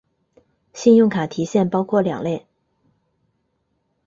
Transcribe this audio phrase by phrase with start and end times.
[0.73, 2.47] 信用卡提现包括两类。